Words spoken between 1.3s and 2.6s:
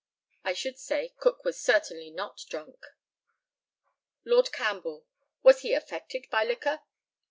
was certainly not